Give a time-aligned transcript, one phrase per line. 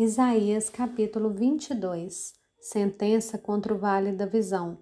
[0.00, 4.78] Isaías capítulo 22 Sentença contra o vale da visão.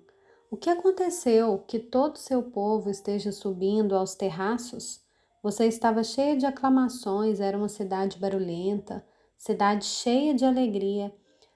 [0.50, 5.00] O que aconteceu que todo seu povo esteja subindo aos terraços?
[5.42, 9.02] Você estava cheia de aclamações, era uma cidade barulhenta,
[9.38, 11.10] cidade cheia de alegria.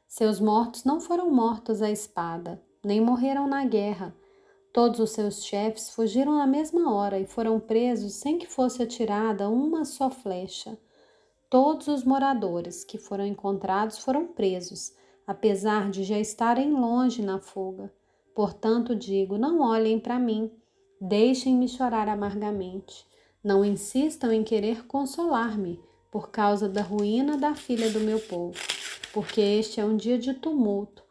[0.08, 4.16] Seus mortos não foram mortos à espada, nem morreram na guerra.
[4.72, 9.50] Todos os seus chefes fugiram na mesma hora e foram presos sem que fosse atirada
[9.50, 10.78] uma só flecha.
[11.50, 14.92] Todos os moradores que foram encontrados foram presos,
[15.26, 17.92] apesar de já estarem longe na fuga.
[18.36, 20.48] Portanto, digo: não olhem para mim,
[21.00, 23.04] deixem-me chorar amargamente.
[23.42, 28.56] Não insistam em querer consolar-me por causa da ruína da filha do meu povo,
[29.12, 31.02] porque este é um dia de tumulto,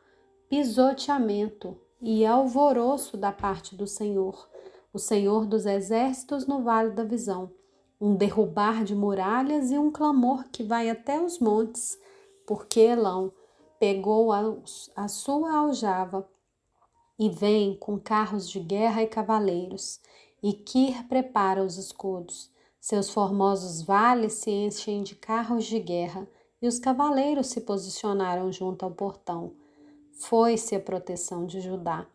[0.47, 4.49] pisoteamento e alvoroço da parte do Senhor,
[4.94, 7.59] o Senhor dos exércitos no vale da visão
[7.99, 11.99] um derrubar de muralhas e um clamor que vai até os montes,
[12.48, 13.31] porque Elão
[13.80, 14.41] pegou a,
[14.95, 16.27] a sua aljava
[17.17, 20.00] e vem com carros de guerra e cavaleiros,
[20.42, 22.50] e Kir prepara os escudos.
[22.80, 26.25] Seus formosos vales se enchem de carros de guerra,
[26.61, 29.52] e os cavaleiros se posicionaram junto ao portão.
[30.14, 32.08] Foi-se a proteção de Judá.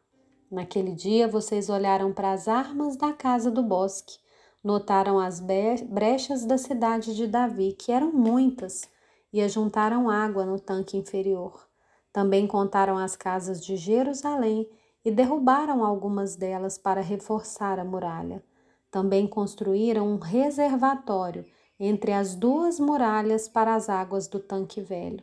[0.50, 4.18] Naquele dia vocês olharam para as armas da casa do bosque
[4.64, 8.88] Notaram as brechas da cidade de Davi, que eram muitas,
[9.30, 11.68] e ajuntaram água no tanque inferior.
[12.10, 14.66] Também contaram as casas de Jerusalém
[15.04, 18.42] e derrubaram algumas delas para reforçar a muralha.
[18.90, 21.44] Também construíram um reservatório
[21.78, 25.22] entre as duas muralhas para as águas do tanque velho.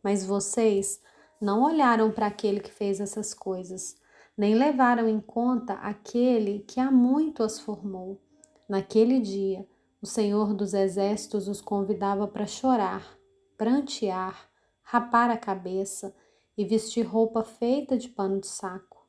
[0.00, 1.00] Mas vocês
[1.40, 3.96] não olharam para aquele que fez essas coisas,
[4.38, 8.20] nem levaram em conta aquele que há muito as formou.
[8.68, 9.66] Naquele dia,
[10.02, 13.16] o Senhor dos Exércitos os convidava para chorar,
[13.56, 14.50] prantear,
[14.82, 16.14] rapar a cabeça
[16.58, 19.06] e vestir roupa feita de pano de saco.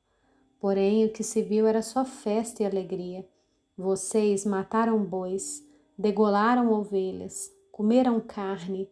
[0.59, 3.27] Porém, o que se viu era só festa e alegria.
[3.75, 5.65] Vocês mataram bois,
[5.97, 8.89] degolaram ovelhas, comeram carne,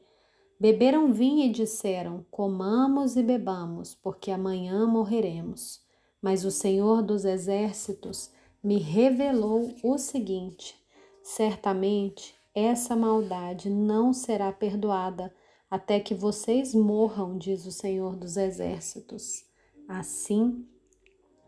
[0.59, 5.83] beberam vinho e disseram: Comamos e bebamos, porque amanhã morreremos.
[6.21, 8.31] Mas o Senhor dos Exércitos
[8.65, 10.75] me revelou o seguinte:
[11.21, 15.31] certamente essa maldade não será perdoada
[15.69, 19.45] até que vocês morram, diz o Senhor dos Exércitos.
[19.87, 20.67] Assim,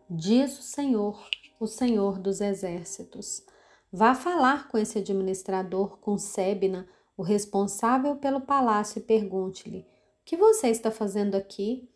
[0.07, 1.19] diz o Senhor,
[1.59, 3.43] o Senhor dos Exércitos.
[3.91, 9.85] Vá falar com esse administrador, com Sebna, o responsável pelo palácio, e pergunte-lhe: o
[10.23, 11.89] que você está fazendo aqui?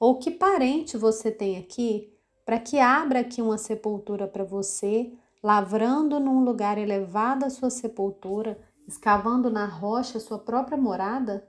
[0.00, 2.17] Ou que parente você tem aqui?
[2.48, 8.58] Para que abra aqui uma sepultura para você, lavrando num lugar elevado a sua sepultura,
[8.86, 11.46] escavando na rocha sua própria morada?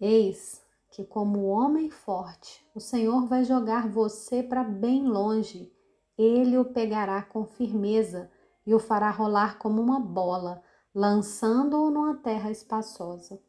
[0.00, 5.68] Eis que, como homem forte, o Senhor vai jogar você para bem longe.
[6.16, 8.30] Ele o pegará com firmeza
[8.64, 10.62] e o fará rolar como uma bola,
[10.94, 13.42] lançando-o numa terra espaçosa.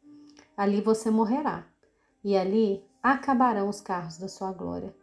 [0.57, 1.67] Ali você morrerá,
[2.23, 4.97] e ali acabarão os carros da sua glória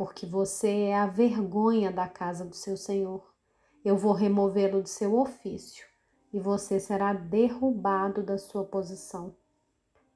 [0.00, 3.22] porque você é a vergonha da casa do seu Senhor.
[3.84, 5.84] Eu vou removê-lo do seu ofício
[6.32, 9.36] e você será derrubado da sua posição.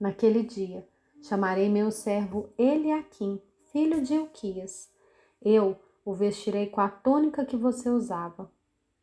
[0.00, 0.89] Naquele dia,
[1.21, 3.39] chamarei meu servo Eliaquim,
[3.72, 4.89] filho de Ilquias.
[5.43, 8.51] Eu o vestirei com a túnica que você usava.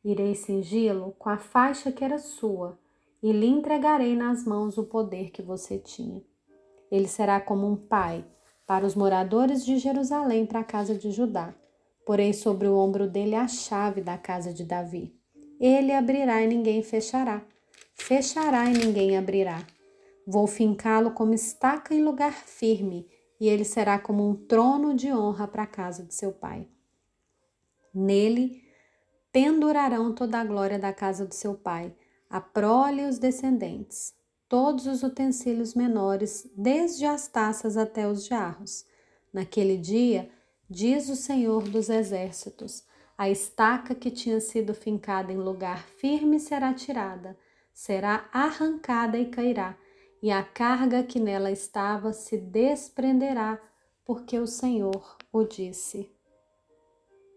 [0.03, 2.75] Irei cingi-lo com a faixa que era sua
[3.21, 6.23] e lhe entregarei nas mãos o poder que você tinha.
[6.89, 8.25] Ele será como um pai
[8.71, 11.53] para os moradores de Jerusalém para a casa de Judá.
[12.05, 15.13] Porém, sobre o ombro dele a chave da casa de Davi.
[15.59, 17.41] Ele abrirá e ninguém fechará.
[17.93, 19.61] Fechará e ninguém abrirá.
[20.25, 23.05] Vou fincá-lo como estaca em lugar firme,
[23.41, 26.65] e ele será como um trono de honra para a casa de seu pai.
[27.93, 28.63] Nele
[29.33, 31.93] pendurarão toda a glória da casa do seu pai,
[32.29, 34.13] a prole e os descendentes
[34.51, 38.85] todos os utensílios menores, desde as taças até os jarros.
[39.31, 40.29] Naquele dia,
[40.69, 42.83] diz o Senhor dos Exércitos,
[43.17, 47.37] a estaca que tinha sido fincada em lugar firme será tirada,
[47.73, 49.77] será arrancada e cairá,
[50.21, 53.57] e a carga que nela estava se desprenderá,
[54.03, 56.11] porque o Senhor o disse.